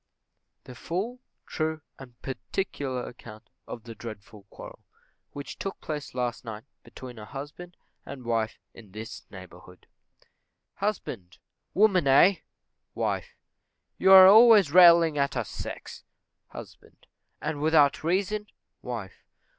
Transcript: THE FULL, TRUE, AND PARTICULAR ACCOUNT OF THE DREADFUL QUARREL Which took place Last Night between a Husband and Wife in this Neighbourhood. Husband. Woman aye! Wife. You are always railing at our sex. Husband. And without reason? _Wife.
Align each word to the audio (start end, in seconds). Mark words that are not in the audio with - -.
THE 0.63 0.73
FULL, 0.73 1.19
TRUE, 1.45 1.81
AND 1.99 2.19
PARTICULAR 2.23 3.05
ACCOUNT 3.07 3.51
OF 3.67 3.83
THE 3.83 3.93
DREADFUL 3.93 4.47
QUARREL 4.49 4.79
Which 5.33 5.59
took 5.59 5.79
place 5.79 6.15
Last 6.15 6.43
Night 6.43 6.63
between 6.83 7.19
a 7.19 7.25
Husband 7.25 7.77
and 8.03 8.25
Wife 8.25 8.57
in 8.73 8.93
this 8.93 9.29
Neighbourhood. 9.29 9.85
Husband. 10.77 11.37
Woman 11.75 12.07
aye! 12.07 12.41
Wife. 12.95 13.35
You 13.99 14.11
are 14.11 14.25
always 14.27 14.71
railing 14.71 15.19
at 15.19 15.37
our 15.37 15.45
sex. 15.45 16.03
Husband. 16.47 17.05
And 17.39 17.61
without 17.61 18.03
reason? 18.03 18.47
_Wife. 18.83 19.19